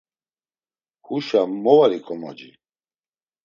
Huşa 1.05 1.41
mo 1.63 1.73
var 1.77 1.91
ikomoci? 1.97 2.49